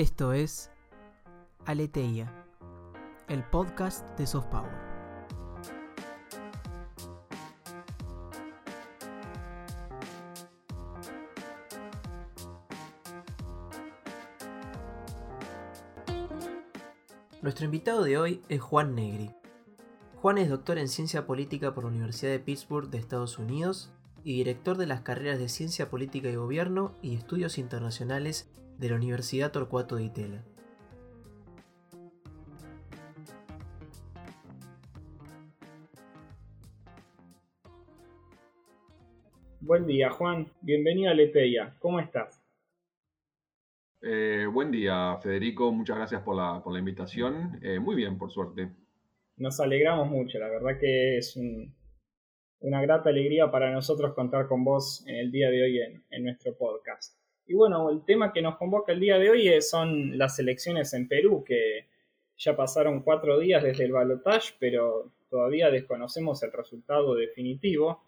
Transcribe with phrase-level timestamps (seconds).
[0.00, 0.70] Esto es
[1.66, 2.32] Aleteia,
[3.28, 4.72] el podcast de SoftPower.
[17.42, 19.30] Nuestro invitado de hoy es Juan Negri.
[20.16, 23.92] Juan es doctor en Ciencia Política por la Universidad de Pittsburgh de Estados Unidos
[24.24, 28.48] y director de las carreras de Ciencia Política y Gobierno y Estudios Internacionales
[28.80, 30.42] de la Universidad Torcuato de Itela.
[39.60, 40.50] Buen día, Juan.
[40.62, 41.76] Bienvenido a Leteia.
[41.78, 42.42] ¿Cómo estás?
[44.00, 45.70] Eh, buen día, Federico.
[45.70, 47.60] Muchas gracias por la, invitación.
[47.62, 48.70] Eh, muy bien, por suerte.
[49.36, 50.38] Nos alegramos mucho.
[50.38, 51.38] La verdad que es
[52.60, 56.56] una grata alegría para nosotros contar con vos en el día de hoy en nuestro
[56.56, 57.19] podcast.
[57.50, 61.08] Y bueno, el tema que nos convoca el día de hoy son las elecciones en
[61.08, 61.88] Perú, que
[62.38, 68.04] ya pasaron cuatro días desde el balotaje, pero todavía desconocemos el resultado definitivo.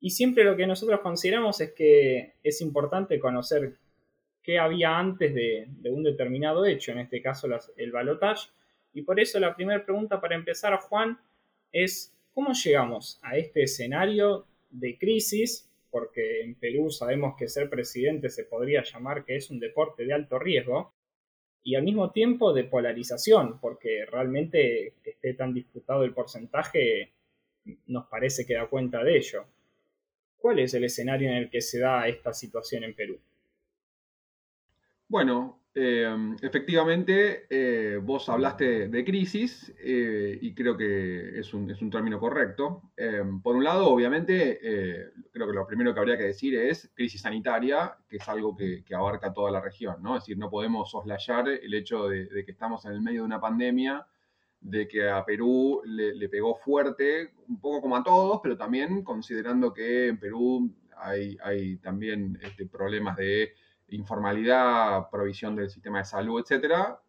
[0.00, 3.76] Y siempre lo que nosotros consideramos es que es importante conocer
[4.42, 8.48] qué había antes de, un determinado hecho, en este caso el balotaje.
[8.92, 11.16] Y por eso la primera pregunta para empezar, Juan,
[11.70, 18.30] es ¿cómo llegamos a este escenario de crisis porque en Perú sabemos que ser presidente
[18.30, 20.92] se podría llamar que es un deporte de alto riesgo,
[21.62, 27.12] y al mismo tiempo de polarización, porque realmente que esté tan disputado el porcentaje
[27.86, 29.44] nos parece que da cuenta de ello.
[30.38, 33.18] ¿Cuál es el escenario en el que se da esta situación en Perú?
[35.08, 42.18] Bueno, Em, efectivamente, eh, vos hablaste de crisis eh, y creo que es un, término
[42.18, 42.90] correcto.
[42.96, 46.90] Em, por un lado, obviamente, eh, creo que lo primero que habría que decir es
[46.94, 50.16] crisis sanitaria, que es algo que, abarca toda la región, ¿no?
[50.16, 53.40] Es decir, no podemos soslayar el hecho de, que estamos en el medio de una
[53.40, 54.04] pandemia,
[54.60, 59.72] de que a Perú le, pegó fuerte, un poco como a todos, pero también considerando
[59.72, 63.52] que en Perú hay, hay también este, problemas de
[63.90, 67.00] informalidad, provisión del sistema de salud, etcétera.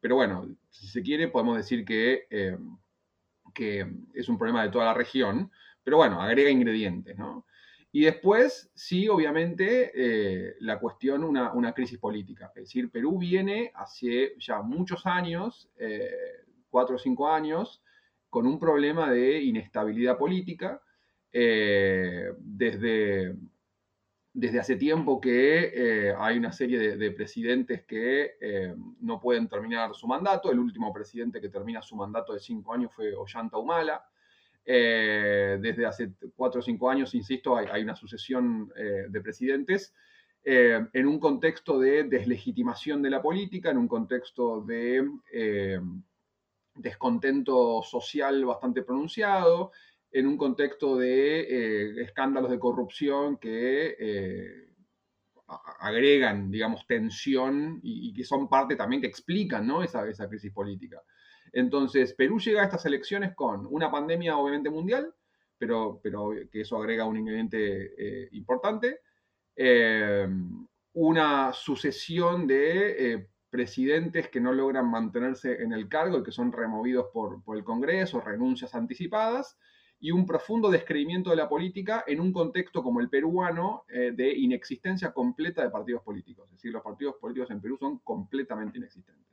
[0.00, 2.58] Pero bueno, si se quiere, podemos decir que, eh,
[3.54, 5.50] que es un problema de toda la región,
[5.82, 7.46] pero bueno, agrega ingredientes, ¿no?
[7.92, 12.50] Y después, sí, obviamente, eh, la cuestión, una, una, crisis política.
[12.56, 16.10] Es decir, Perú viene hace ya muchos años, eh,
[16.68, 17.82] cuatro o cinco años,
[18.28, 20.82] con un problema de inestabilidad política,
[21.32, 23.34] desde
[24.34, 29.94] desde hace tiempo que eh, hay una serie de, presidentes que eh, no pueden terminar
[29.94, 30.50] su mandato.
[30.50, 34.04] El último presidente que termina su mandato de cinco años fue Ollanta Humala.
[34.66, 38.72] Eh, desde hace cuatro o cinco años, insisto, hay, una sucesión
[39.08, 39.94] de presidentes
[40.42, 45.08] en un contexto de deslegitimación de la política, en un contexto de
[46.74, 49.70] descontento social bastante pronunciado,
[50.14, 54.68] en un contexto de eh, escándalos de corrupción que eh,
[55.80, 59.82] agregan, digamos, tensión y, que son parte también que explican ¿no?
[59.82, 61.02] esa, esa crisis política.
[61.52, 65.12] Entonces, Perú llega a estas elecciones con una pandemia obviamente mundial,
[65.58, 69.00] pero, pero que eso agrega un ingrediente eh, importante,
[70.92, 77.06] una sucesión de presidentes que no logran mantenerse en el cargo y que son removidos
[77.12, 79.56] por, por el Congreso, renuncias anticipadas,
[80.04, 84.36] y un profundo descreimiento de la política en un contexto como el peruano eh, de
[84.36, 86.44] inexistencia completa de partidos políticos.
[86.48, 89.24] Es decir, los partidos políticos en Perú son completamente inexistentes.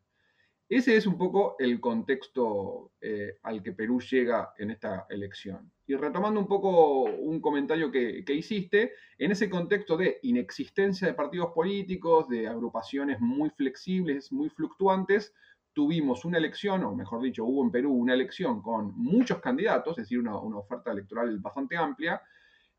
[0.70, 5.70] Ese es un poco el contexto eh, al que Perú llega en esta elección.
[5.86, 11.14] Y retomando un poco un comentario que, que, hiciste, en ese contexto de inexistencia de
[11.14, 15.34] partidos políticos, de agrupaciones muy flexibles, muy fluctuantes,
[15.74, 20.06] tuvimos una elección, o mejor dicho, hubo en Perú una elección con muchos candidatos, es
[20.06, 22.22] decir, una, oferta electoral bastante amplia,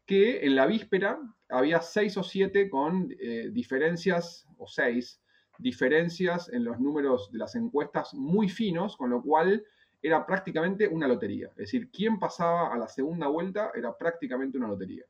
[0.05, 5.21] que en la víspera había seis o siete con eh, diferencias, o seis,
[5.59, 9.65] diferencias en los números de las encuestas muy finos, con lo cual
[10.03, 11.49] era prácticamente una lotería.
[11.51, 15.05] Es decir, quien pasaba a la segunda vuelta era prácticamente una lotería.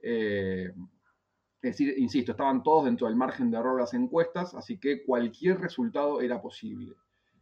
[0.00, 0.72] Eh,
[1.62, 5.04] es decir, insisto, estaban todos dentro del margen de error de las encuestas, así que
[5.04, 6.94] cualquier resultado era posible.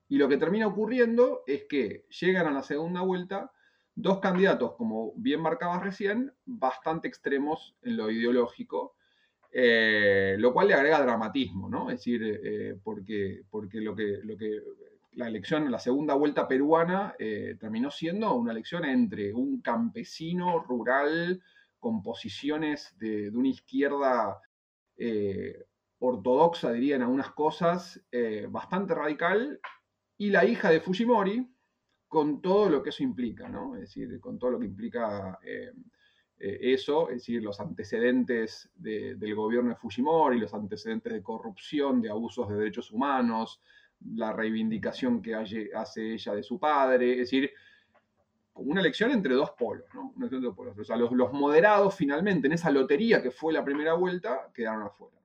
[0.08, 3.50] Y lo que termina ocurriendo es que llegan a la segunda vuelta
[3.94, 8.96] dos candidatos, como bien marcabas recién, bastante extremos en lo ideológico,
[9.52, 11.90] eh, lo cual le agrega dramatismo, ¿no?
[11.90, 14.60] Es decir, eh, porque, porque lo, que, lo que
[15.12, 21.40] la elección, la segunda vuelta peruana, eh, terminó siendo una elección entre un campesino rural
[21.78, 24.40] con posiciones de, de una izquierda
[25.98, 28.00] ortodoxa, diría en algunas cosas,
[28.48, 29.60] bastante radical,
[30.24, 31.46] y la hija de Fujimori,
[32.08, 33.74] con todo lo que eso implica, ¿no?
[33.74, 35.70] Es decir, con todo lo que implica eh,
[36.38, 42.08] eh, eso, es decir, los antecedentes del gobierno de Fujimori, los antecedentes de corrupción, de
[42.08, 43.60] abusos de derechos humanos,
[44.14, 47.50] la reivindicación que hace ella de su padre, es decir,
[48.54, 50.14] una elección entre dos polos, ¿no?
[50.22, 50.78] Entre dos polos.
[50.78, 54.84] O sea, los, los moderados finalmente en esa lotería que fue la primera vuelta quedaron
[54.84, 55.18] afuera.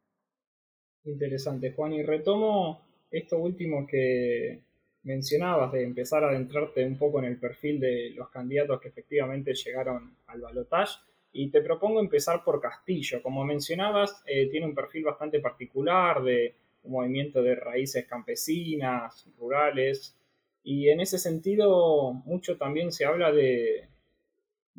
[1.06, 1.94] Interesante, Juan.
[1.94, 2.82] Y retomo
[3.12, 4.69] esto último que
[5.04, 9.54] mencionabas de empezar a adentrarte un poco en el perfil de los candidatos que efectivamente
[9.54, 11.00] llegaron al balotaje.
[11.32, 13.22] Y te propongo empezar por Castillo.
[13.22, 20.16] Como mencionabas, eh, tiene un perfil bastante particular de un movimiento de raíces campesinas, rurales,
[20.64, 23.88] y en ese sentido mucho también se habla de,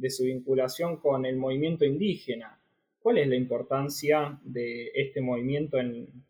[0.00, 2.58] de su vinculación con el movimiento indígena.
[3.00, 6.24] ¿Cuál es la importancia de este movimiento en,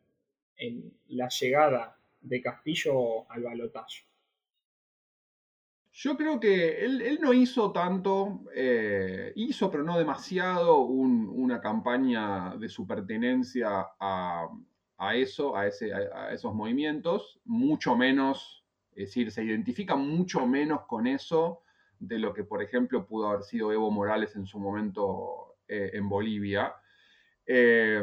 [1.09, 4.05] la llegada de Castillo al balotaje?
[5.93, 12.69] Yo creo que él, no hizo tanto, eh, hizo pero no demasiado una campaña de
[12.69, 14.49] su pertenencia a,
[15.15, 21.07] eso, a, ese, a, esos movimientos, mucho menos, es decir, se identifica mucho menos con
[21.07, 21.63] eso
[21.99, 26.09] de lo que, por ejemplo, pudo haber sido Evo Morales en su momento eh, en
[26.09, 26.73] Bolivia.
[27.45, 28.03] Eh,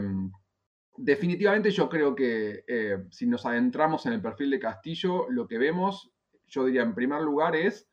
[0.97, 5.57] definitivamente yo creo que eh, si nos adentramos en el perfil de Castillo, lo que
[5.57, 6.11] vemos,
[6.47, 7.88] yo diría en primer lugar, es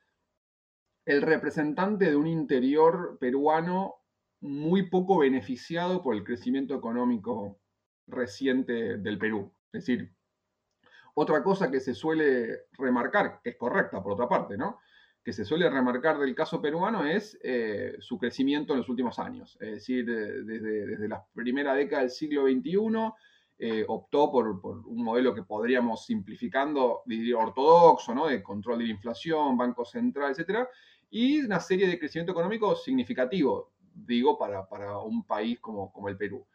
[1.04, 3.96] el representante de un interior peruano
[4.40, 7.60] muy poco beneficiado por el crecimiento económico
[8.06, 9.54] reciente del Perú.
[9.72, 10.14] Es decir,
[11.14, 14.80] otra cosa que se suele remarcar, que es correcta por otra parte, ¿no?
[15.24, 19.56] Que se suele remarcar del caso peruano es eh, su crecimiento en los últimos años.
[19.58, 22.76] Es decir, desde, la primera década del siglo XXI
[23.58, 24.48] eh, optó por,
[24.86, 28.26] un modelo que podríamos simplificando, diría ortodoxo, ¿no?
[28.26, 30.68] de control de la inflación, Banco Central, etc.
[31.08, 36.46] Y una serie de crecimiento económico significativo, digo, para, un país como, como el Perú.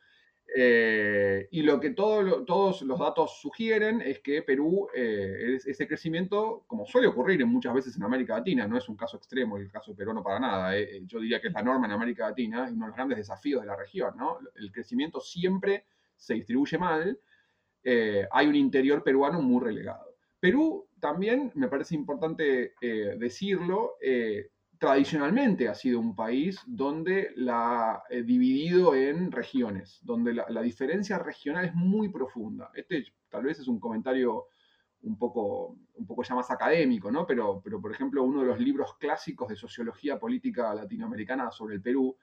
[0.56, 6.86] Eh, y lo que todos los datos sugieren es que Perú, eh, ese crecimiento, como
[6.86, 10.24] suele ocurrir muchas veces en América Latina, no es un caso extremo el caso peruano
[10.24, 12.90] para nada, eh, yo diría que es la norma en América Latina y uno de
[12.90, 14.40] los grandes desafíos de la región, ¿no?
[14.56, 15.86] El crecimiento siempre
[16.16, 17.20] se distribuye mal,
[18.32, 20.16] hay un interior peruano muy relegado.
[20.40, 22.74] Perú también, me parece importante
[23.18, 23.96] decirlo,
[24.80, 31.20] tradicionalmente ha sido un país donde la ha eh, dividido en regiones, donde la, diferencia
[31.20, 32.72] regional es muy profunda.
[32.74, 34.46] Este tal vez es un comentario
[35.02, 37.28] un poco, un poco ya más académico, ¿no?
[37.28, 41.82] Pero, pero, por ejemplo, uno de los libros clásicos de sociología política latinoamericana sobre el
[41.82, 42.18] Perú,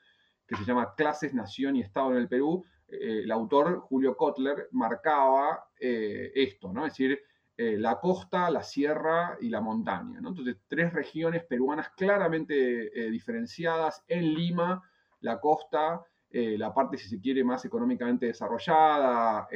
[0.47, 4.69] que se llama Clases, Nación y Estado en el Perú, eh, el autor Julio Kotler
[4.73, 6.87] marcaba eh, esto, ¿no?
[6.87, 7.20] Es decir,
[7.58, 10.19] eh, la costa, la sierra y la montaña.
[10.19, 14.05] Entonces, tres regiones peruanas claramente eh, diferenciadas.
[14.08, 14.82] En Lima,
[15.20, 19.49] la costa, eh, la parte, si se quiere, más económicamente desarrollada,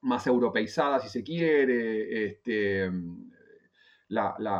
[0.00, 2.26] más europeizada, si se quiere.
[2.26, 2.90] Este,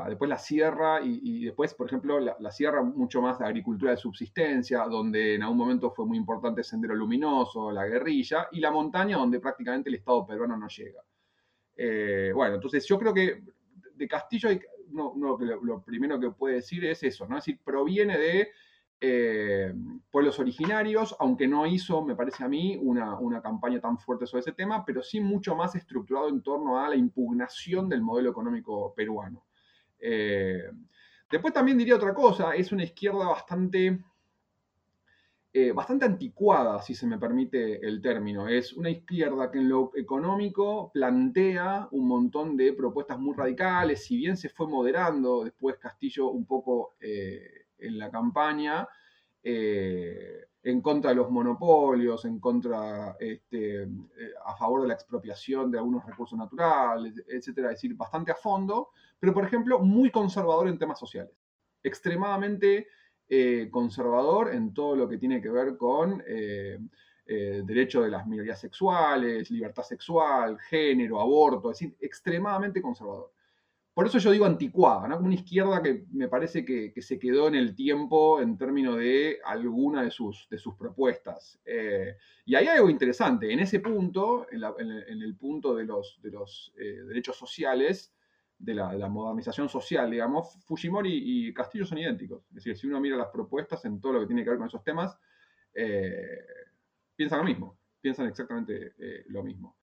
[0.08, 3.96] después la sierra y, después, por ejemplo, la, la, sierra mucho más de agricultura de
[3.96, 9.16] subsistencia, donde en algún momento fue muy importante Sendero Luminoso, la guerrilla, y la montaña,
[9.16, 11.02] donde prácticamente el Estado peruano no llega.
[11.84, 13.42] Eh, bueno, entonces yo creo que
[13.96, 14.50] de Castillo
[14.92, 17.36] lo, primero que puede decir es eso, ¿no?
[17.36, 18.50] Es decir, proviene de
[19.00, 19.74] eh,
[20.08, 24.52] pueblos originarios, aunque no hizo, me parece a mí, una, campaña tan fuerte sobre ese
[24.52, 29.44] tema, pero sí mucho más estructurado en torno a la impugnación del modelo económico peruano.
[29.98, 30.70] Eh,
[31.28, 34.04] después también diría otra cosa, es una izquierda bastante
[35.54, 38.48] eh, bastante anticuada, si se me permite el término.
[38.48, 44.16] Es una izquierda que en lo económico plantea un montón de propuestas muy radicales, si
[44.16, 48.88] bien se fue moderando después Castillo un poco eh, en la campaña,
[49.42, 53.86] eh, en contra de los monopolios, en contra, este,
[54.46, 58.88] a favor de la expropiación de algunos recursos naturales, etcétera, es decir, bastante a fondo,
[59.20, 61.36] pero por ejemplo, muy conservador en temas sociales,
[61.82, 62.86] extremadamente
[63.34, 66.78] eh, conservador en todo lo que tiene que ver con eh,
[67.24, 73.32] eh, derecho de las minorías sexuales, libertad sexual, género, aborto, es decir, extremadamente conservador.
[73.94, 75.18] Por eso yo digo anticuada, ¿no?
[75.18, 80.02] una izquierda que me parece que, se quedó en el tiempo en términos de alguna
[80.02, 81.58] de sus, de sus propuestas.
[82.44, 87.38] y hay algo interesante, en ese punto, en, el punto de los, de los derechos
[87.38, 88.12] sociales,
[88.62, 92.44] de la, modernización social, digamos, Fujimori y Castillo son idénticos.
[92.48, 94.68] Es decir, si uno mira las propuestas en todo lo que tiene que ver con
[94.68, 95.18] esos temas,
[95.74, 96.44] eh,
[97.16, 97.78] piensa lo mismo.
[98.00, 98.94] piensan exactamente
[99.28, 99.76] lo mismo.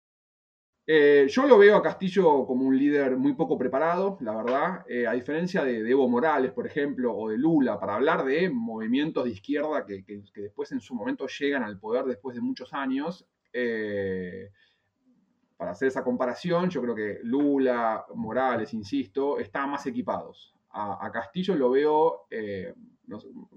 [0.91, 5.05] Eh, yo lo veo a Castillo como un líder muy poco preparado, la verdad, eh,
[5.05, 9.29] a diferencia de, Evo Morales, por ejemplo, o de Lula, para hablar de movimientos de
[9.29, 13.27] izquierda que, después en su momento llegan al poder después de muchos años.
[15.59, 20.55] Eh, para hacer esa comparación, yo creo que Lula, Morales, insisto, están más equipados.
[20.71, 22.27] A, Castillo lo veo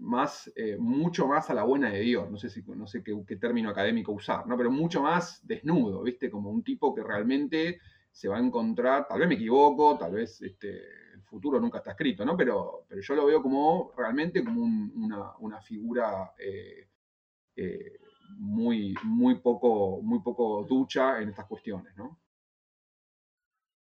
[0.01, 3.37] más, eh, mucho más a la buena de Dios, no sé, si, no sé qué,
[3.37, 4.57] término académico usar, ¿no?
[4.57, 6.31] pero mucho más desnudo, ¿viste?
[6.31, 7.81] Como un tipo que realmente
[8.11, 10.71] se va a encontrar, tal vez me equivoco, tal vez este,
[11.15, 12.37] el futuro nunca está escrito, ¿no?
[12.37, 16.89] pero, pero yo lo veo como realmente como una, figura eh,
[17.57, 17.99] eh,
[18.39, 21.97] muy, muy, poco, muy poco ducha en estas cuestiones.
[21.97, 22.19] ¿no?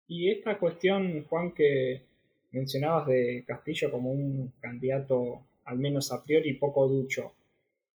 [0.07, 2.03] Y esta cuestión, Juan, que
[2.51, 7.33] mencionabas de Castillo como un candidato al menos a priori poco ducho.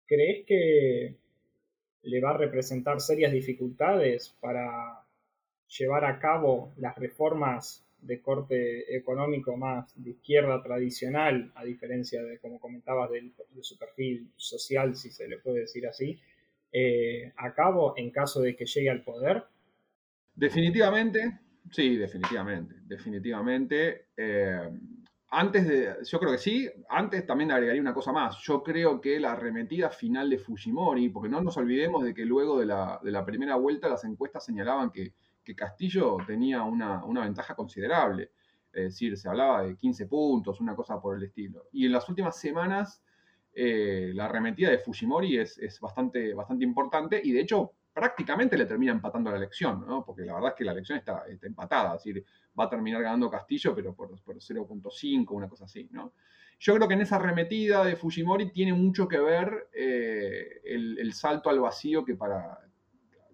[0.05, 1.15] ¿Crees que
[2.03, 5.05] le va a representar serias dificultades para
[5.67, 12.39] llevar a cabo las reformas de corte económico más de izquierda tradicional, a diferencia de,
[12.39, 13.31] como comentabas, de,
[13.61, 16.19] su perfil social, si se le puede decir así,
[16.71, 19.43] eh, a cabo en caso de que llegue al poder?
[20.33, 24.07] Definitivamente, sí, definitivamente, definitivamente.
[24.15, 24.69] Eh,
[25.33, 28.37] antes de, yo creo que sí, antes también agregaría una cosa más.
[28.43, 32.59] Yo creo que la arremetida final de Fujimori, porque no nos olvidemos de que luego
[32.59, 35.13] de la, primera vuelta las encuestas señalaban que,
[35.53, 38.31] Castillo tenía una, ventaja considerable.
[38.71, 41.67] Es decir, se hablaba de 15 puntos, una cosa por el estilo.
[41.73, 43.03] Y en las últimas semanas
[43.53, 48.93] eh, la arremetida de Fujimori es, bastante, bastante importante y de hecho prácticamente le termina
[48.93, 50.05] empatando la elección, ¿no?
[50.05, 51.95] porque la verdad es que la elección está, está empatada.
[51.95, 52.25] Es decir,
[52.57, 56.13] va a terminar ganando Castillo, pero por, por 0.5, una cosa así, ¿no?
[56.61, 61.49] Yo creo que en esa arremetida de Fujimori tiene mucho que ver eh, el, salto
[61.49, 62.59] al vacío que, para,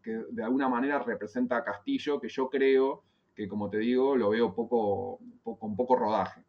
[0.01, 3.03] que de alguna manera representa a Castillo, que yo creo
[3.36, 6.45] que, como te digo, lo veo poco, con poco rodaje.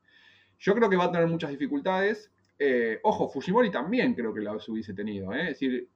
[0.61, 2.31] Yo creo que va a tener muchas dificultades.
[2.59, 5.33] Eh, ojo, Fujimori también creo que las hubiese tenido.
[5.33, 5.43] ¿eh?
[5.43, 5.89] Es decir,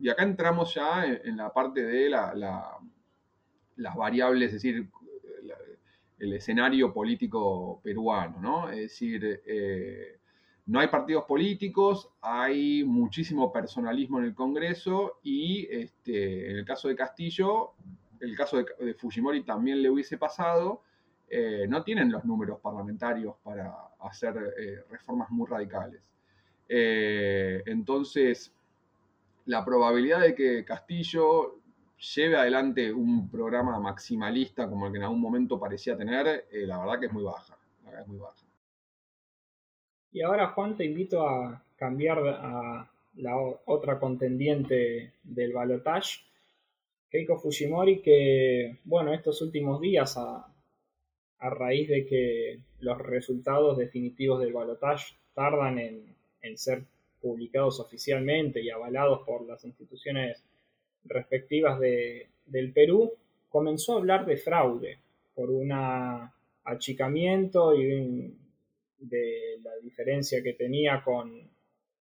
[0.00, 4.88] y acá entramos ya en, la parte de las variables, es decir,
[6.18, 8.70] el escenario político peruano, ¿no?
[8.70, 10.18] Es decir, eh,
[10.66, 16.88] no hay partidos políticos, hay muchísimo personalismo en el Congreso y este, en el caso
[16.88, 17.72] de Castillo,
[18.20, 20.82] el caso de, Fujimori también le hubiese pasado,
[21.36, 26.00] eh, no tienen los números parlamentarios para hacer eh, reformas muy radicales.
[26.68, 28.52] entonces,
[29.46, 31.58] la probabilidad de que Castillo
[32.14, 36.78] lleve adelante un programa maximalista como el que en algún momento parecía tener, eh, la
[36.78, 37.58] verdad que es muy baja.
[40.12, 46.20] Y ahora, Juan, te invito a cambiar a la otra contendiente del balotage,
[47.10, 50.16] Keiko Fujimori, que, bueno, estos últimos días,
[51.38, 56.14] a, raíz de que los resultados definitivos del balotage tardan en,
[56.56, 56.84] ser
[57.20, 60.44] publicados oficialmente y avalados por las instituciones
[61.04, 63.12] respectivas de, del Perú,
[63.48, 64.98] comenzó a hablar de fraude
[65.34, 65.72] por un
[66.64, 68.34] achicamiento y
[68.98, 71.48] de la diferencia que tenía con,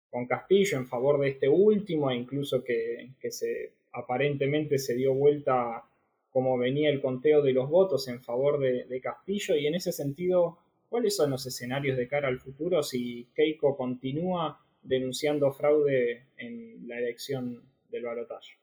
[0.10, 5.84] con, Castillo en favor de este último e incluso que, se aparentemente se dio vuelta
[6.32, 9.92] como venía el conteo de los votos en favor de, de, Castillo y en ese
[9.92, 10.58] sentido,
[10.90, 16.98] ¿cuáles son los escenarios de cara al futuro si Keiko continúa denunciando fraude en la
[16.98, 18.62] elección del balotaje?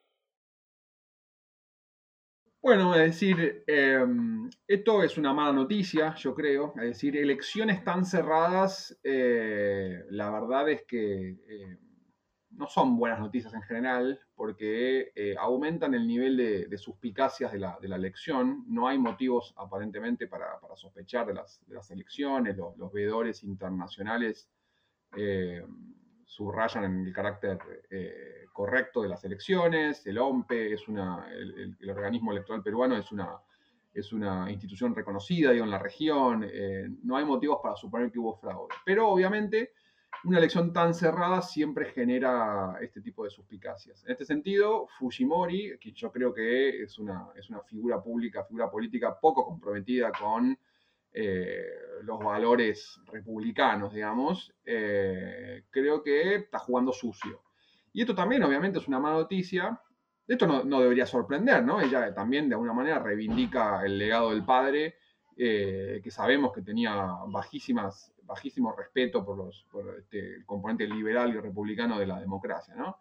[2.60, 6.75] Bueno, es decir, em, esto es una mala noticia, yo creo.
[6.76, 11.78] Es decir, elecciones tan cerradas, eh, la verdad es que eh,
[12.50, 16.37] no son buenas noticias en general, porque eh, aumentan el nivel
[16.71, 18.64] de, suspicacias de la, elección.
[18.68, 22.57] No hay motivos aparentemente para, sospechar de las, elecciones.
[22.57, 24.49] Los, los veedores internacionales
[26.28, 27.59] subrayan en el carácter
[27.90, 33.40] eh, correcto de las elecciones, el OMPE es una, el, organismo electoral peruano es una,
[33.95, 38.18] es una institución reconocida digo, en la región, eh, no hay motivos para suponer que
[38.18, 38.75] hubo fraude.
[38.85, 39.73] Pero obviamente
[40.25, 44.04] una elección tan cerrada siempre genera este tipo de suspicacias.
[44.04, 48.70] En este sentido, Fujimori, que yo creo que es una, es una figura pública, figura
[48.70, 50.58] política poco comprometida con
[51.12, 51.64] eh,
[52.02, 57.42] los valores republicanos, digamos, eh, creo que está jugando sucio.
[57.92, 59.80] Y esto también, obviamente, es una mala noticia.
[60.26, 61.80] Esto no, debería sorprender, ¿no?
[61.80, 64.96] Ella también, de alguna manera, reivindica el legado del padre,
[65.37, 66.94] eh, que sabemos que tenía
[67.28, 69.66] bajísimas, bajísimo respeto por, los,
[69.99, 72.99] este, el componente liberal y republicano de la democracia, ¿no?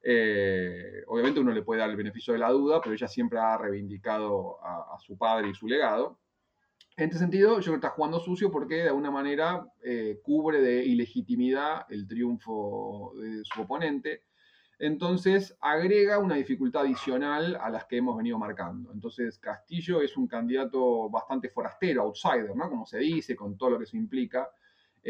[0.00, 3.58] Eh, obviamente uno le puede dar el beneficio de la duda, pero ella siempre ha
[3.58, 6.18] reivindicado a, su padre y su legado.
[6.96, 10.60] En este sentido, yo creo que está jugando sucio porque de alguna manera eh, cubre
[10.60, 14.22] de ilegitimidad el triunfo de su oponente.
[14.80, 18.92] Entonces agrega una dificultad adicional a las que hemos venido marcando.
[18.92, 22.68] Entonces Castillo es un candidato bastante forastero, outsider, ¿no?
[22.68, 24.48] Como se dice, con todo lo que eso implica.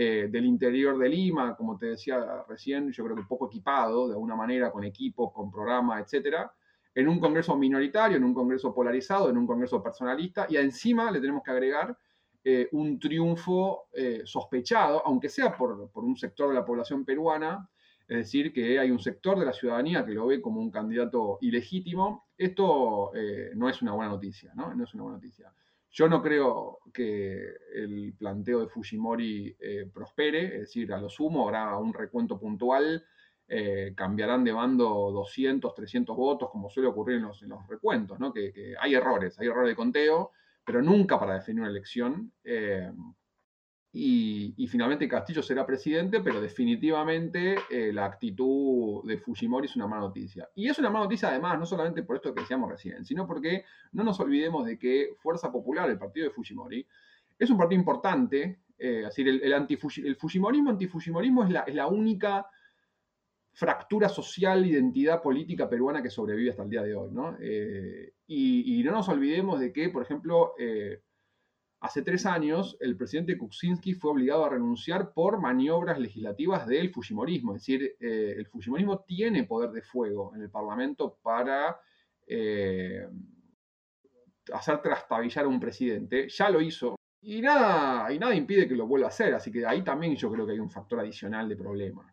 [0.00, 4.14] Eh, del interior de Lima, como te decía recién, yo creo que poco equipado, de
[4.14, 6.52] alguna manera, con equipos, con programa, etcétera,
[6.94, 11.18] en un congreso minoritario, en un congreso polarizado, en un congreso personalista, y encima le
[11.18, 11.98] tenemos que agregar
[12.44, 17.68] eh, un triunfo eh, sospechado, aunque sea por, por, un sector de la población peruana,
[18.06, 21.38] es decir, que hay un sector de la ciudadanía que lo ve como un candidato
[21.40, 22.28] ilegítimo.
[22.38, 23.10] Esto
[23.56, 24.72] no es una buena noticia, ¿no?
[24.72, 25.52] No es una buena noticia.
[25.90, 27.40] Yo no creo que
[27.74, 33.04] el planteo de Fujimori eh, prospere, es decir, a lo sumo habrá un recuento puntual,
[33.50, 38.32] eh, cambiarán de bando 200, 300 votos, como suele ocurrir en los, recuentos, ¿no?
[38.32, 40.32] que, hay errores, hay errores de conteo,
[40.64, 42.30] pero nunca para definir una elección.
[42.44, 42.92] Eh,
[43.90, 50.02] y, finalmente Castillo será presidente, pero definitivamente eh, la actitud de Fujimori es una mala
[50.02, 50.48] noticia.
[50.54, 53.64] Y es una mala noticia además, no solamente por esto que decíamos recién, sino porque
[53.92, 56.86] no nos olvidemos de que Fuerza Popular, el partido de Fujimori,
[57.38, 61.86] es un partido importante, eh, es decir, el, el, Fujimorismo, antifujimorismo es la, es la
[61.86, 62.46] única
[63.52, 67.10] fractura social, identidad política peruana que sobrevive hasta el día de hoy.
[67.10, 67.36] ¿no?
[67.40, 70.52] Eh, y, no nos olvidemos de que, por ejemplo,
[71.80, 77.54] Hace tres años, el presidente Kuczynski fue obligado a renunciar por maniobras legislativas del Fujimorismo.
[77.54, 81.80] Es decir, eh, el Fujimorismo tiene poder de fuego en el Parlamento para
[82.26, 83.06] eh,
[84.52, 86.28] hacer trastabillar a un presidente.
[86.28, 86.96] Ya lo hizo.
[87.20, 89.32] Y nada, y nada impide que lo vuelva a hacer.
[89.34, 92.12] Así que ahí también yo creo que hay un factor adicional de problemas.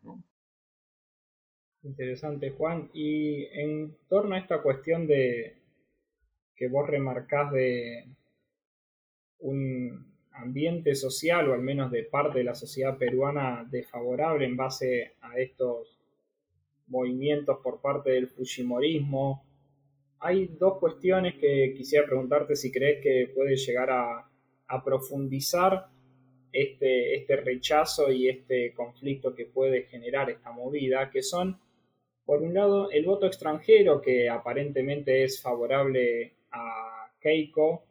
[1.82, 2.92] Interesante, Juan.
[2.94, 5.58] Y en torno a esta cuestión de
[6.56, 8.08] que vos remarcás de
[9.39, 15.14] un ambiente social, o al menos de parte de la sociedad peruana, desfavorable en base
[15.22, 15.98] a estos
[16.88, 19.44] movimientos por parte del Fujimorismo.
[20.20, 24.29] Hay dos cuestiones que quisiera preguntarte si crees que puede llegar a,
[24.83, 25.88] profundizar
[26.51, 31.60] este, este rechazo y este conflicto que puede generar esta movida, que son,
[32.25, 37.85] por un lado, el voto extranjero, que aparentemente es favorable a Keiko,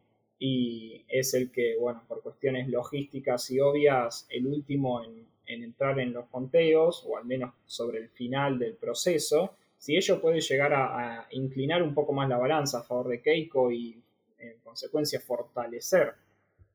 [0.46, 6.12] y es el que, bueno, por cuestiones logísticas y obvias, el último en, entrar en
[6.12, 11.26] los conteos, o al menos sobre el final del proceso, si ello puede llegar a,
[11.30, 13.98] inclinar un poco más la balanza a favor de Keiko y
[14.38, 16.12] en consecuencia fortalecer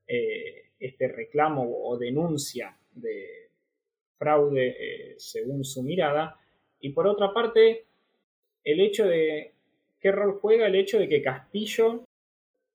[0.07, 3.49] eh, este reclamo o denuncia de
[4.17, 6.39] fraude eh, según su mirada,
[6.81, 7.85] y por otra parte,
[8.63, 9.53] el hecho de
[9.99, 12.03] qué rol juega el hecho de que Castillo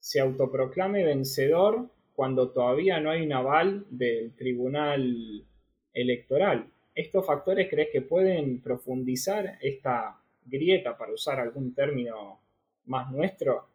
[0.04, 5.46] se autoproclame vencedor cuando todavía no hay un aval del tribunal
[5.94, 6.70] electoral.
[6.94, 12.38] ¿Estos factores crees que pueden profundizar esta grieta, para usar algún término
[12.84, 13.66] más nuestro?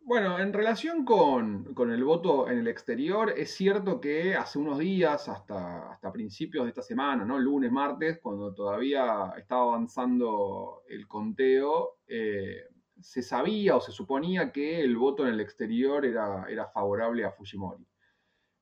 [0.00, 5.28] Bueno, en relación con, el voto en el exterior, es cierto que hace unos días,
[5.28, 7.38] hasta, hasta principios de esta semana, ¿no?
[7.38, 12.71] lunes, martes, cuando todavía estaba avanzando el conteo, eh,
[13.02, 17.32] se sabía o se suponía que el voto en el exterior era, era favorable a
[17.32, 17.84] Fujimori.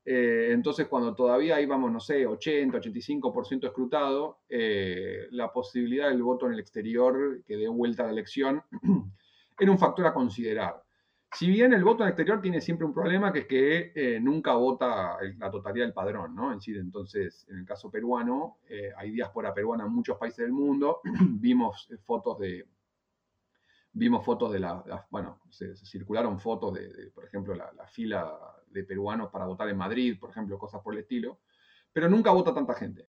[0.05, 6.47] Eh, entonces, cuando todavía íbamos, no sé, 80, 85% escrutado, eh, la posibilidad del voto
[6.47, 8.63] en el exterior que dé vuelta a la elección
[9.59, 10.83] era un factor a considerar.
[11.33, 14.19] Si bien el voto en el exterior tiene siempre un problema, que es que eh,
[14.21, 16.53] nunca vota la totalidad del padrón, ¿no?
[16.53, 18.59] Decir, entonces, en el caso peruano,
[18.97, 22.67] hay diáspora peruana en muchos países del mundo, vimos fotos de,
[23.93, 29.31] vimos fotos de la, bueno, se, circularon fotos de, por ejemplo, la, fila de peruanos
[29.31, 31.41] para votar en Madrid, por ejemplo, cosas por el estilo,
[31.93, 33.09] pero nunca vota tanta gente.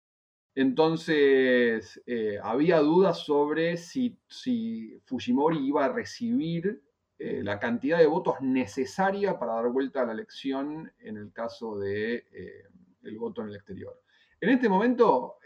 [0.54, 6.82] Entonces, eh, había dudas sobre si, si, Fujimori iba a recibir
[7.18, 11.78] eh, la cantidad de votos necesaria para dar vuelta a la elección en el caso
[11.78, 12.64] de eh,
[13.02, 14.00] el voto en el exterior.
[14.40, 15.36] En este momento,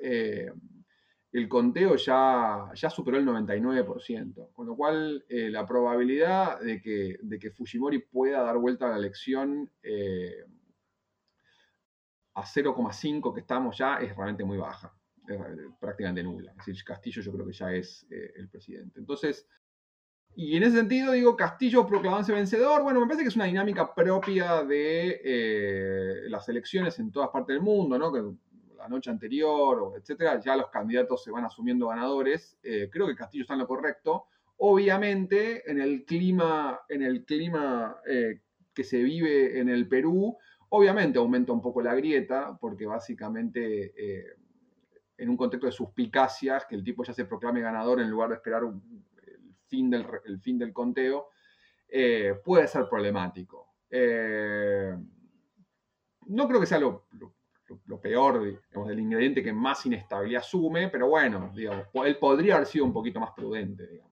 [1.33, 7.19] el conteo ya, ya superó el 99%, con lo cual eh, la probabilidad de que,
[7.23, 10.45] de que, Fujimori pueda dar vuelta a la elección eh,
[12.35, 14.93] a 0,5 que estamos ya es realmente muy baja,
[15.79, 16.51] prácticamente nula.
[16.51, 18.99] Es decir, Castillo yo creo que ya es eh, el presidente.
[18.99, 19.47] Entonces,
[20.35, 23.95] y en ese sentido digo, Castillo proclamándose vencedor, bueno, me parece que es una dinámica
[23.95, 28.11] propia de las elecciones en todas partes del mundo, ¿no?
[28.81, 32.59] La noche anterior, etcétera, ya los candidatos se van asumiendo ganadores.
[32.63, 34.27] Eh, creo que Castillo está en lo correcto.
[34.57, 38.41] Obviamente, en el clima, en el clima eh,
[38.75, 40.37] que se vive en el Perú,
[40.71, 43.95] obviamente aumenta un poco la grieta, porque básicamente
[45.17, 48.37] en un contexto de suspicacias, que el tipo ya se proclame ganador en lugar de
[48.37, 48.81] esperar el,
[49.67, 51.29] fin del, el fin del conteo,
[52.45, 53.71] puede ser problemático.
[53.91, 54.97] Eh,
[56.27, 57.07] no creo que sea lo,
[58.01, 62.85] peor, digamos, el ingrediente que más inestabilidad asume, pero bueno, digamos, él podría haber sido
[62.85, 64.03] un poquito más prudente.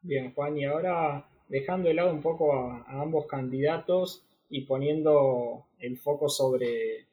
[0.00, 5.98] Bien, Juan, y ahora dejando de lado un poco a, ambos candidatos y poniendo el
[5.98, 7.06] foco sobre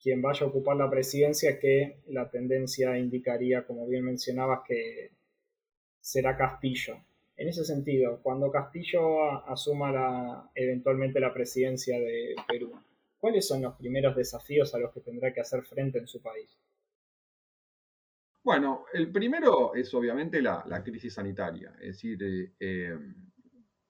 [0.00, 5.10] quien vaya a ocupar la presidencia, que la tendencia indicaría, como bien mencionabas, que
[6.00, 6.98] será Castillo.
[7.38, 12.72] En ese sentido, cuando Castillo asuma eventualmente la presidencia de Perú,
[13.16, 16.58] ¿cuáles son los primeros desafíos a los que tendrá que hacer frente en su país?
[18.42, 22.98] Bueno, el primero es obviamente la, crisis sanitaria, es decir, eh, eh,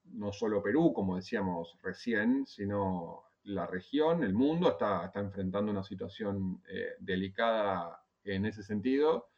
[0.05, 5.85] no solo Perú, como decíamos recién, sino la región, el mundo está, está enfrentando una
[5.85, 9.31] situación eh, delicada en ese sentido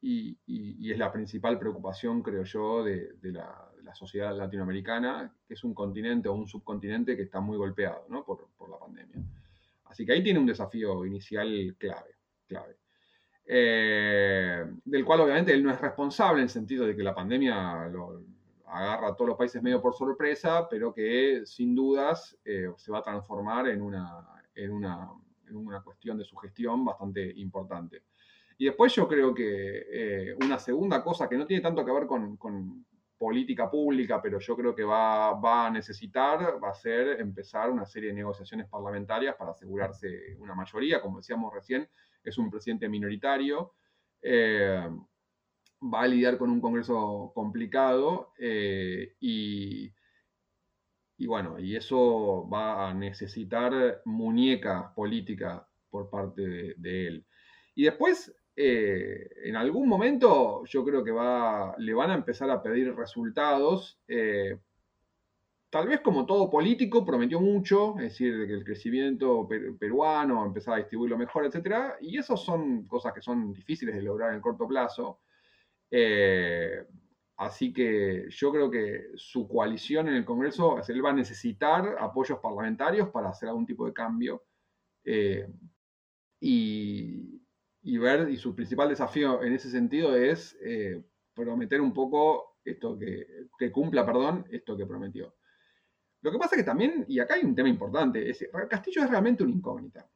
[0.00, 6.28] y, es la principal preocupación, creo yo, de, la, sociedad latinoamericana, que es un continente
[6.28, 9.16] o un subcontinente que está muy golpeado por, la pandemia.
[9.86, 12.76] Así que ahí tiene un desafío inicial clave, clave.
[13.46, 17.84] Eh, del cual obviamente él no es responsable en el sentido de que la pandemia
[18.66, 22.98] agarra a todos los países medio por sorpresa, pero que sin dudas eh, se va
[22.98, 24.22] a transformar en una,
[24.54, 24.84] en
[25.48, 28.02] en una cuestión de su gestión bastante importante.
[28.60, 32.06] Y después yo creo que eh, una segunda cosa que no tiene tanto que ver
[32.06, 32.84] con,
[33.16, 38.10] política pública, pero yo creo que va, a necesitar, va a ser empezar una serie
[38.10, 41.00] de negociaciones parlamentarias para asegurarse una mayoría.
[41.00, 41.88] Como decíamos recién,
[42.22, 43.74] es un presidente minoritario.
[44.22, 44.88] Eh,
[45.82, 49.92] va a lidiar con un Congreso complicado eh, y,
[51.26, 57.26] bueno, y eso va a necesitar muñeca política por parte de él.
[57.74, 62.60] Y después eh, en algún momento yo creo que va, le van a empezar a
[62.60, 64.00] pedir resultados.
[64.08, 64.58] Eh,
[65.70, 70.78] tal vez como todo político prometió mucho, es decir, que el crecimiento peruano empezar a
[70.78, 71.94] distribuirlo mejor, etc.
[72.00, 75.20] Y esas son cosas que son difíciles de lograr en el corto plazo.
[75.88, 76.84] Eh,
[77.36, 82.40] así que yo creo que su coalición en el Congreso, él va a necesitar apoyos
[82.40, 84.42] parlamentarios para hacer algún tipo de cambio.
[86.40, 87.37] y,
[87.88, 92.98] y ver, y su principal desafío en ese sentido es eh, prometer un poco esto
[92.98, 93.26] que,
[93.58, 95.34] que, cumpla, perdón, esto que prometió.
[96.20, 99.42] Lo que pasa que también, y acá hay un tema importante, es, Castillo es realmente
[99.42, 100.06] una incógnita.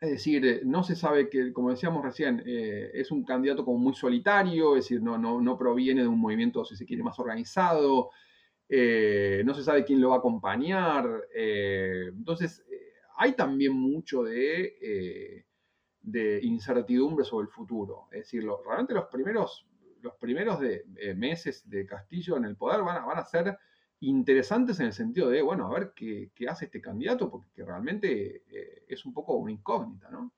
[0.00, 3.94] Es decir, no se sabe que, como decíamos recién, eh, es un candidato como muy
[3.94, 8.10] solitario, es decir, no, no, no, proviene de un movimiento, si se quiere, más organizado,
[8.68, 11.26] eh, no se sabe quién lo va a acompañar.
[11.34, 12.64] entonces,
[13.16, 15.44] hay también mucho de
[16.04, 18.08] de incertidumbre sobre el futuro.
[18.12, 19.66] Es decir, realmente los primeros,
[20.02, 23.56] los primeros de, eh, meses de Castillo en el poder van a, van a ser
[24.00, 28.84] interesantes en el sentido de, bueno, a ver qué, hace este candidato, porque realmente eh,
[28.86, 30.30] es un poco una incógnita, ¿no?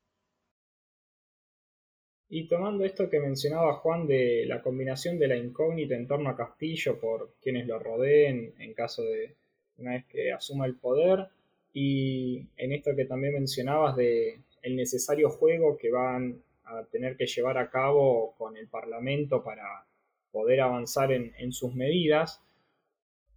[2.29, 6.37] Y tomando esto que mencionaba Juan de la combinación de la incógnita en torno a
[6.37, 9.37] Castillo por quienes lo rodeen en caso de
[9.79, 11.29] una vez que asuma el poder,
[11.73, 17.27] y en esto que también mencionabas de el necesario juego que van a tener que
[17.27, 19.87] llevar a cabo con el Parlamento para
[20.33, 22.43] poder avanzar en, sus medidas,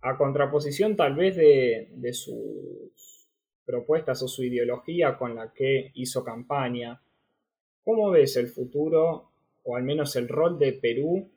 [0.02, 3.28] a contraposición tal vez de, sus
[3.64, 7.00] propuestas o su ideología con la que hizo campaña.
[7.84, 9.30] ¿Cómo ves el futuro,
[9.64, 11.30] o al menos el rol de Perú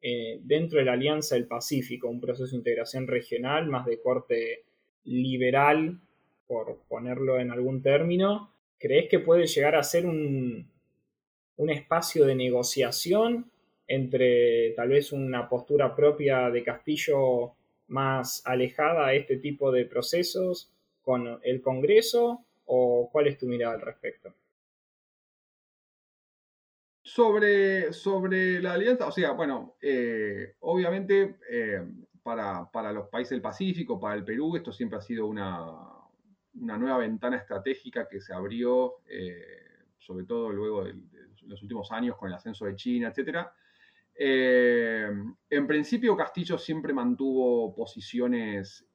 [0.00, 4.62] eh, dentro de la Alianza del Pacífico, un proceso de integración regional más de corte
[5.06, 5.98] liberal,
[6.46, 10.66] por ponerlo en algún término, ¿Crees que puede llegar a ser un,
[11.58, 13.50] espacio de negociación
[13.86, 17.52] entre tal vez una postura propia de Castillo
[17.88, 22.42] más alejada a este tipo de procesos con el Congreso?
[22.64, 24.32] ¿O cuál es tu mirada al respecto?
[27.02, 31.82] Sobre, sobre la alianza, o sea, bueno, eh, obviamente eh,
[32.22, 35.99] para, para, los países del Pacífico, para el Perú, esto siempre ha sido una,
[36.54, 39.42] una nueva ventana estratégica que se abrió, eh,
[39.98, 40.94] sobre todo luego de,
[41.42, 43.46] los últimos años con el ascenso de China, etc.
[44.14, 48.86] en principio, Castillo siempre mantuvo posiciones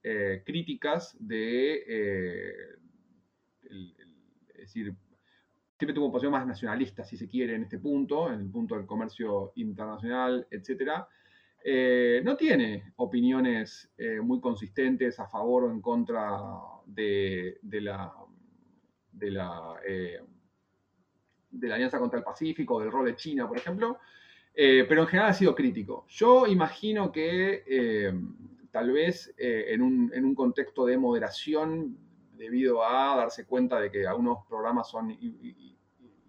[0.44, 2.76] críticas de,
[3.62, 4.96] es decir,
[5.78, 8.86] siempre tuvo posición más nacionalista, si se quiere, en este punto, en el punto del
[8.86, 11.04] comercio internacional, etc.
[11.64, 16.40] Eh, no tiene opiniones eh, muy consistentes a favor o en contra
[16.86, 18.14] de, la,
[19.12, 20.20] de, la, eh,
[21.52, 24.00] de la Alianza contra el Pacífico, del rol de China, por ejemplo,
[24.54, 26.06] pero en general ha sido crítico.
[26.08, 28.14] Yo imagino que
[28.72, 31.98] tal vez en un, en, un, contexto de moderación
[32.38, 35.14] debido a darse cuenta de que algunos programas son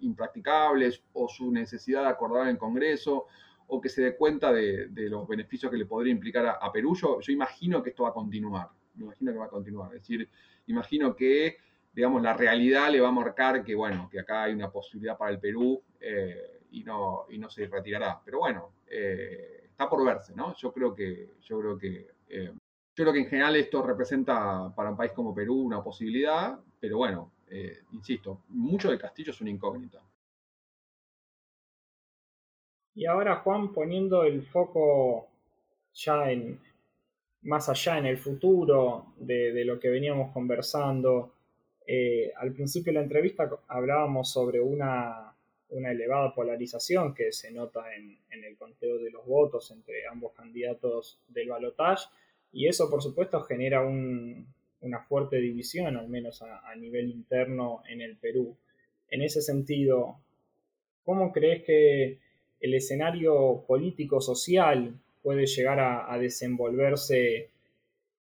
[0.01, 3.27] impracticables o su necesidad de acordar en el Congreso
[3.69, 7.19] o que se dé cuenta de, los beneficios que le podría implicar a, Perú, yo,
[7.29, 10.28] imagino que esto va a continuar, me imagino que va a continuar, es decir,
[10.66, 11.59] imagino que,
[11.92, 15.30] digamos, la realidad le va a marcar que, bueno, que acá hay una posibilidad para
[15.30, 20.35] el Perú eh, y, no, y no se retirará, pero bueno, eh, está por verse,
[20.35, 20.54] ¿no?
[20.56, 22.52] Yo creo que, yo creo que eh,
[22.94, 26.96] yo creo que en general esto representa para un país como Perú una posibilidad, pero
[26.96, 27.32] bueno,
[27.92, 30.02] insisto, mucho de Castillo es una incógnita.
[32.94, 35.28] Y ahora Juan poniendo el foco
[35.92, 36.59] ya en
[37.42, 41.33] más allá en el futuro de, lo que veníamos conversando.
[41.87, 45.33] Eh, al principio de la entrevista hablábamos sobre una,
[45.68, 51.20] elevada polarización que se nota en, en, el conteo de los votos entre ambos candidatos
[51.29, 52.09] del balotaje
[52.57, 58.16] y eso, por supuesto, genera una fuerte división, al menos a, nivel interno en el
[58.16, 58.57] Perú.
[59.11, 60.20] En ese sentido,
[61.05, 62.18] ¿cómo crees que
[62.61, 67.51] el escenario político-social puede llegar a, desenvolverse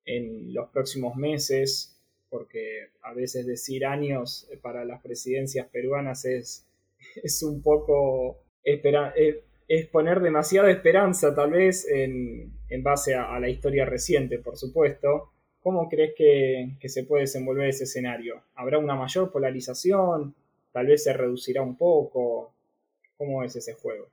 [0.04, 1.96] en los próximos meses?
[2.28, 6.66] Porque a veces decir años para las presidencias peruanas es,
[7.22, 14.40] es un poco es poner demasiada esperanza tal vez en, base a, la historia reciente,
[14.40, 15.30] por supuesto.
[15.60, 18.42] ¿Cómo crees que, se puede desenvolver ese escenario?
[18.56, 20.34] ¿Habrá una mayor polarización?
[20.72, 22.52] ¿Tal vez se reducirá un poco?
[23.16, 24.08] ¿Cómo es ese juego?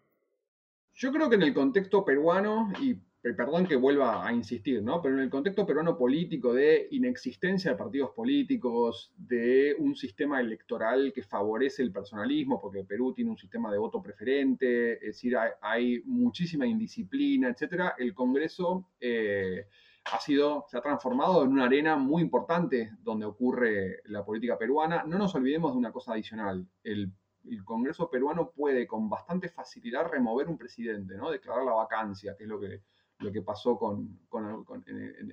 [0.95, 2.95] Yo creo que en el contexto peruano, y
[3.31, 5.01] perdón que vuelva a insistir, ¿no?
[5.01, 11.11] Pero en el contexto peruano político de inexistencia de partidos políticos, de un sistema electoral
[11.13, 16.03] que favorece el personalismo, porque Perú tiene un sistema de voto preferente, es decir, hay,
[16.05, 19.67] muchísima indisciplina, etcétera, el Congreso eh,
[20.11, 25.03] ha sido, se ha transformado en una arena muy importante donde ocurre la política peruana.
[25.07, 26.67] No nos olvidemos de una cosa adicional.
[26.83, 27.11] El
[27.49, 31.31] el Congreso peruano puede con bastante facilidad remover un presidente, ¿no?
[31.31, 32.81] declarar la vacancia, que es lo que
[33.23, 34.19] lo que pasó con,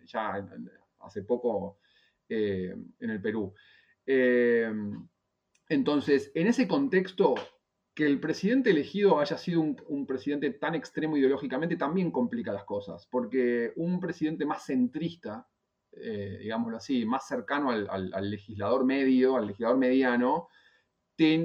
[0.07, 0.47] ya
[1.01, 1.79] hace poco
[2.29, 3.53] eh, en el Perú.
[4.07, 4.73] Eh,
[5.69, 7.35] entonces, en ese contexto,
[7.95, 13.07] que el presidente elegido haya sido un, presidente tan extremo ideológicamente también complica las cosas,
[13.11, 15.47] porque un presidente más centrista,
[15.93, 20.49] eh, digámoslo así, más cercano al, legislador medio, al legislador mediano,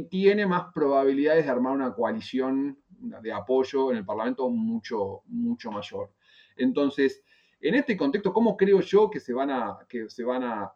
[0.10, 6.12] tiene más probabilidades de armar una coalición de apoyo en el Parlamento mucho, mucho mayor.
[6.56, 7.22] Entonces,
[7.60, 10.72] en este contexto, ¿cómo creo yo que se van a, que se van a,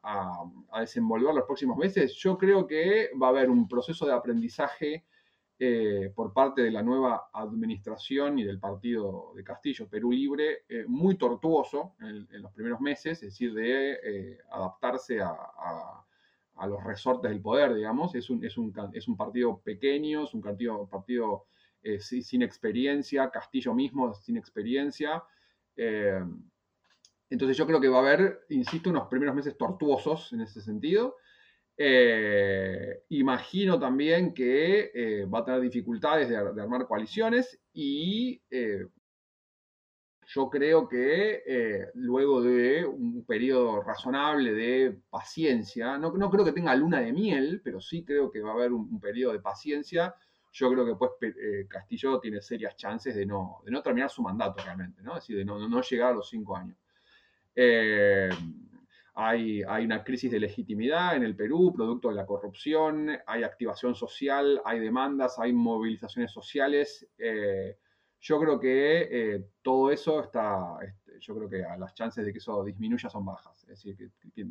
[0.82, 2.14] desenvolver los próximos meses?
[2.16, 5.06] Yo creo que va a haber un proceso de aprendizaje
[5.58, 10.84] eh, por parte de la nueva administración y del partido de Castillo, Perú Libre, eh,
[10.88, 16.06] muy tortuoso en, los primeros meses, es decir, de eh, adaptarse a,
[16.68, 18.16] los resortes del poder, digamos.
[18.16, 21.46] Es un, es un, es un partido pequeño, es un partido, partido
[22.00, 25.24] sin experiencia, Castillo mismo sin experiencia.
[25.76, 26.20] Eh,
[27.30, 31.16] entonces yo creo que va a haber, insisto, unos primeros meses tortuosos en ese sentido.
[31.78, 38.42] Eh, imagino también que eh, va a tener dificultades de, armar coaliciones y
[40.32, 47.02] yo creo que luego de un periodo razonable de paciencia, no, creo que tenga luna
[47.02, 50.16] de miel, pero sí creo que va a haber un periodo de paciencia
[50.52, 51.12] yo creo que pues
[51.68, 55.18] Castillo tiene serias chances de no, de no terminar su mandato realmente, ¿no?
[55.18, 56.78] Es decir, de no, no llegar a los cinco años.
[57.56, 58.30] Eh,
[59.16, 63.94] hay, hay, una crisis de legitimidad en el Perú, producto de la corrupción, hay activación
[63.94, 67.08] social, hay demandas, hay movilizaciones sociales.
[67.18, 67.78] Eh,
[68.20, 72.64] yo creo que todo eso está, este, yo creo que las chances de que eso
[72.64, 73.64] disminuya son bajas.
[73.64, 73.96] Es decir,
[74.34, 74.46] que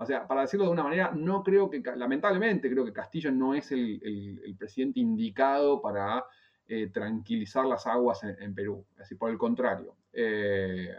[0.00, 3.54] o sea, para decirlo de una manera, no creo que, lamentablemente, creo que Castillo no
[3.54, 6.24] es el, presidente indicado para
[6.66, 8.86] eh, tranquilizar las aguas en, Perú.
[8.92, 9.96] Es decir, por el contrario.
[10.12, 10.94] Eh,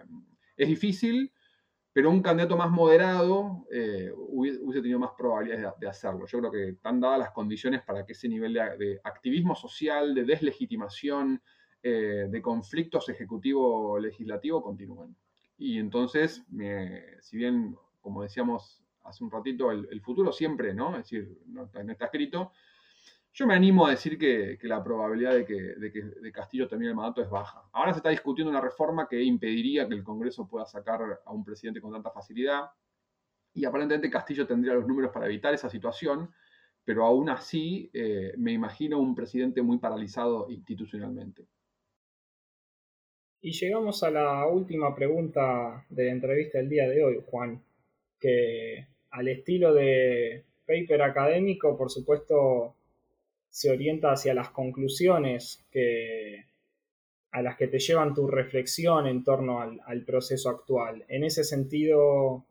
[0.55, 1.33] es difícil,
[1.91, 6.27] pero un candidato más moderado eh, hubiese, tenido más probabilidades de, hacerlo.
[6.27, 10.25] Yo creo que están dadas las condiciones para que ese nivel de, activismo social, de
[10.25, 11.41] deslegitimación
[11.83, 15.15] eh, de conflictos ejecutivo-legislativo continúen.
[15.57, 16.43] Y entonces,
[17.21, 20.91] si bien, como decíamos hace un ratito, el, futuro siempre, ¿no?
[20.91, 22.51] Es decir, no, está escrito,
[23.33, 27.21] yo me animo a decir que, la probabilidad de que, de Castillo termine el mandato
[27.21, 27.63] es baja.
[27.71, 31.45] Ahora se está discutiendo una reforma que impediría que el Congreso pueda sacar a un
[31.45, 32.71] presidente con tanta facilidad.
[33.53, 36.29] Y aparentemente Castillo tendría los números para evitar esa situación,
[36.83, 41.47] pero aún así eh, me imagino un presidente muy paralizado institucionalmente.
[43.43, 47.59] Y llegamos a la última pregunta de la entrevista del día de hoy, Juan,
[48.19, 52.75] que al estilo de paper académico, por supuesto,
[53.49, 56.45] se orienta hacia las conclusiones que,
[57.31, 61.03] a las que te llevan tu reflexión en torno al, al proceso actual.
[61.07, 62.45] En ese sentido,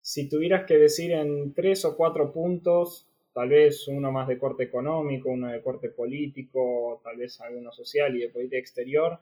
[0.00, 4.62] si tuvieras que decir en tres o cuatro puntos, tal vez uno más de corte
[4.62, 9.18] económico, uno de corte político, tal vez alguno social y de política exterior,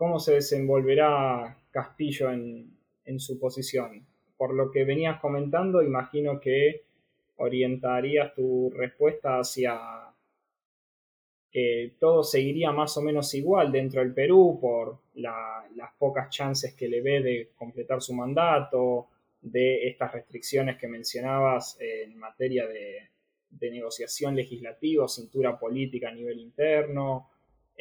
[0.00, 4.06] ¿Cómo se desenvolverá Castillo en, su posición?
[4.34, 6.84] Por lo que venías comentando, imagino que
[7.36, 9.78] orientarías tu respuesta hacia
[11.52, 16.88] que todo seguiría más o menos igual dentro del Perú por las pocas chances que
[16.88, 19.08] le ve de completar su mandato,
[19.42, 23.10] de estas restricciones que mencionabas en materia de,
[23.50, 27.28] de negociación legislativa, cintura política a nivel interno,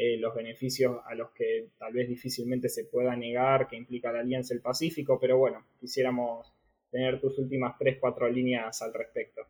[0.02, 4.22] eh, los beneficios a los que tal vez difícilmente se pueda negar que implica la
[4.22, 6.54] Alianza del Pacífico, pero bueno, quisiéramos
[6.90, 9.42] tener tus últimas tres, cuatro líneas al respecto.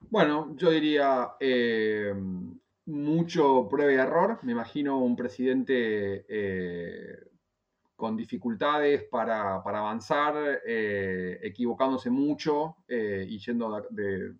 [0.00, 2.12] Bueno, yo diría eh,
[2.84, 4.40] mucho prueba y error.
[4.42, 7.20] Me imagino un presidente eh,
[7.96, 14.34] con dificultades para, avanzar, equivocándose mucho y yendo de,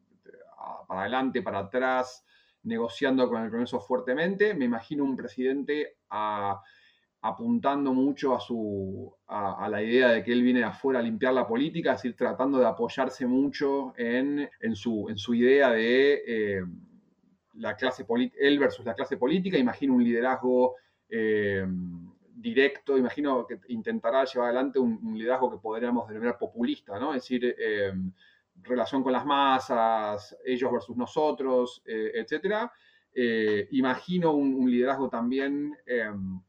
[0.87, 2.25] para adelante, para atrás,
[2.63, 4.55] negociando con el Congreso fuertemente.
[4.55, 5.97] Me imagino un presidente
[7.23, 11.35] apuntando mucho a, su, a, la idea de que él viene de afuera a limpiar
[11.35, 16.65] la política, es decir, tratando de apoyarse mucho en, su, en su, idea de eh,
[17.55, 18.07] la clase
[18.39, 19.59] él versus la clase política.
[19.59, 20.77] Imagino un liderazgo
[21.09, 21.67] eh,
[22.35, 27.13] directo, imagino que intentará llevar adelante un, liderazgo que podríamos denominar populista, ¿no?
[27.13, 27.93] Es decir, eh,
[28.63, 32.71] relación con las masas, ellos versus nosotros, eh, etc.
[33.13, 36.41] Eh, imagino un, liderazgo también em,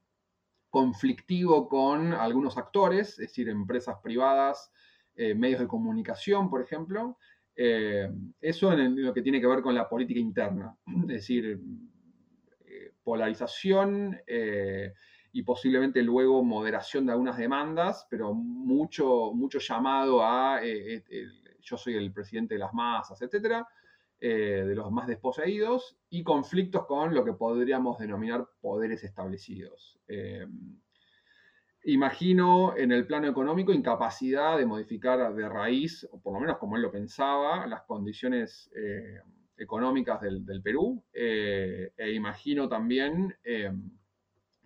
[0.69, 4.71] conflictivo con algunos actores, es decir, empresas privadas,
[5.15, 7.17] eh, medios de comunicación, por ejemplo.
[7.54, 11.60] eso en, lo que tiene que ver con la política interna, es decir,
[13.04, 14.17] polarización
[15.34, 20.62] y posiblemente luego moderación de algunas demandas, pero mucho, mucho llamado a
[21.62, 23.67] yo soy el presidente de las masas, etcétera,
[24.19, 30.00] eh, de los más desposeídos, y conflictos con lo que podríamos denominar poderes establecidos.
[30.08, 30.45] Eh,
[31.86, 36.76] imagino en el plano económico incapacidad de modificar de raíz, o por lo menos como
[36.76, 39.21] él lo pensaba, las condiciones eh,
[39.58, 43.36] económicas del, del Perú, e imagino también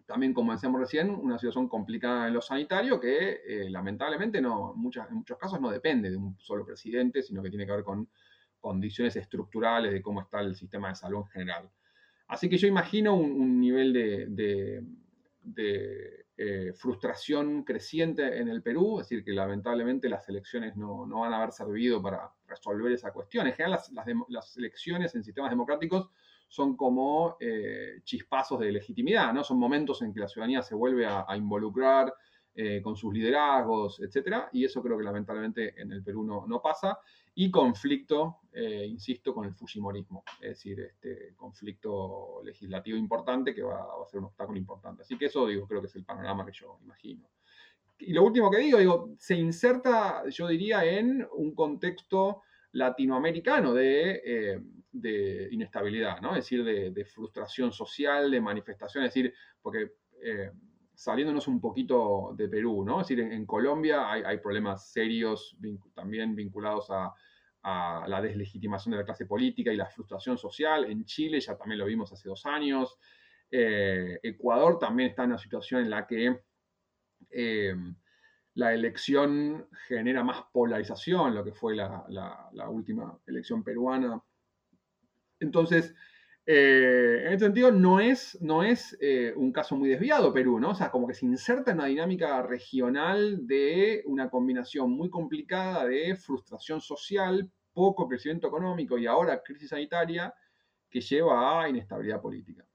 [0.06, 5.16] también, como decíamos recién, una situación complicada en lo sanitario que eh, lamentablemente no, en
[5.16, 8.08] muchos casos no depende de un solo presidente, sino que tiene que ver con
[8.60, 11.70] condiciones estructurales de cómo está el sistema de salud en general.
[12.28, 14.84] Así que yo imagino un, nivel de,
[16.38, 21.38] eh, frustración creciente en el Perú, es decir, que lamentablemente las elecciones no, van a
[21.38, 23.48] haber servido para resolver esa cuestión.
[23.48, 23.92] En general, las,
[24.30, 26.10] las elecciones en sistemas democráticos
[26.48, 29.44] son como eh, chispazos de legitimidad, ¿no?
[29.44, 32.14] Son momentos en que la ciudadanía se vuelve a, involucrar
[32.54, 34.46] eh, con sus liderazgos, etc.
[34.54, 36.98] Y eso creo que lamentablemente en el Perú no, pasa.
[37.34, 43.82] Y conflicto, eh, insisto, con el Fujimorismo, es decir, este conflicto legislativo importante que va,
[43.82, 45.02] a ser un obstáculo importante.
[45.02, 47.28] Así que eso, digo, creo que es el panorama que yo imagino.
[47.98, 52.44] Y lo último que digo, digo, se inserta, yo diría, en un contexto
[52.76, 54.62] latinoamericano de
[54.96, 56.30] de inestabilidad, ¿no?
[56.30, 59.92] Es decir, de, frustración social, de manifestación, es decir, porque
[60.24, 60.52] eh,
[60.94, 63.02] saliéndonos un poquito de Perú, ¿no?
[63.02, 65.58] Es decir, en, Colombia hay, problemas serios
[65.94, 67.14] también vinculados a,
[68.08, 70.86] la deslegitimación de la clase política y la frustración social.
[70.86, 72.96] En Chile ya también lo vimos hace dos años.
[73.50, 76.42] Eh, Ecuador también está en una situación en la que
[77.32, 77.74] eh,
[78.56, 84.22] la elección genera más polarización, lo que fue la última elección peruana
[85.40, 85.94] entonces,
[86.46, 90.72] eh, en ese sentido, no es, no es eh, un caso muy desviado Perú, ¿no?
[90.72, 95.86] O sea, como que se inserta en una dinámica regional de una combinación muy complicada
[95.86, 100.34] de frustración social, poco crecimiento económico y ahora crisis sanitaria,
[100.90, 102.66] que lleva a inestabilidad política.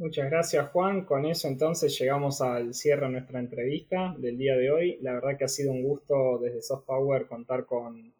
[0.00, 4.70] Muchas gracias Juan, con eso entonces llegamos al cierre de nuestra entrevista del día de
[4.70, 4.98] hoy.
[5.02, 8.10] La verdad que ha sido un gusto desde Soft Power contar con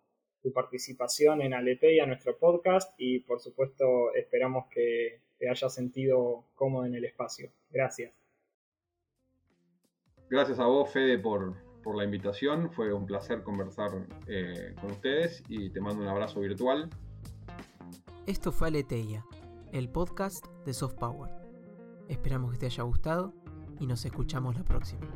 [0.43, 6.85] tu participación en Aleteia, nuestro podcast, y por supuesto esperamos que te hayas sentido cómodo
[6.85, 7.51] en el espacio.
[7.71, 8.13] Gracias.
[10.29, 11.57] Gracias a vos, Fede, por,
[11.97, 12.71] la invitación.
[12.71, 16.91] Fue un placer conversar eh, con ustedes y te mando un abrazo virtual.
[18.27, 19.25] Esto fue Aleteia,
[19.73, 21.40] el podcast de Soft Power.
[22.11, 23.33] Esperamos que te haya gustado
[23.79, 25.07] y nos escuchamos la próxima.